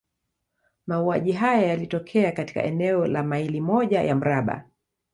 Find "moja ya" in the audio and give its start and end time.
3.61-4.15